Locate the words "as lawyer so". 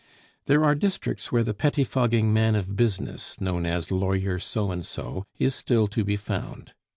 3.67-4.71